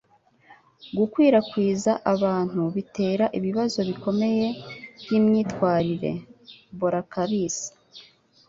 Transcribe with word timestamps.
Gukwirakwiza 0.97 1.91
abantu 2.13 2.61
bitera 2.75 3.25
ibibazo 3.37 3.79
bikomeye 3.89 4.45
byimyitwarire. 5.01 6.11
(boracasli) 6.79 7.71